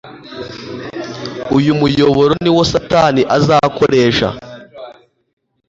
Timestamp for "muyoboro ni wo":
1.79-2.61